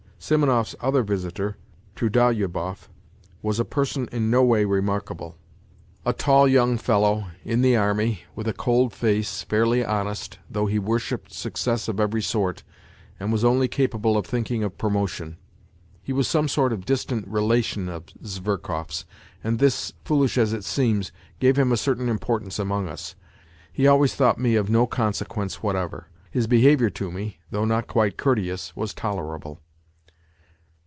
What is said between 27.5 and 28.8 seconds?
not quite courteous,